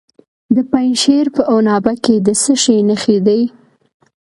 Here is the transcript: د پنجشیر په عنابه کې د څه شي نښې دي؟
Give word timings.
د 0.55 0.57
پنجشیر 0.71 1.25
په 1.35 1.41
عنابه 1.55 1.93
کې 2.03 2.15
د 2.27 2.29
څه 2.41 2.53
شي 2.63 2.77
نښې 2.89 3.17
دي؟ 3.27 3.41